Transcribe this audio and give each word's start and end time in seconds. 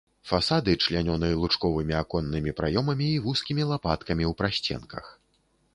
Фасады 0.29 0.71
члянёны 0.85 1.29
лучковымі 1.41 1.95
аконнымі 2.01 2.51
праёмамі 2.61 3.07
і 3.19 3.21
вузкімі 3.27 3.63
лапаткамі 3.75 4.23
ў 4.31 4.39
прасценках. 4.43 5.05